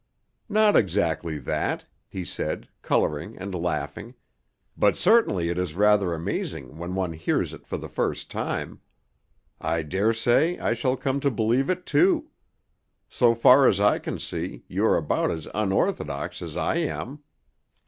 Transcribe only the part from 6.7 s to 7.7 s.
when one hears it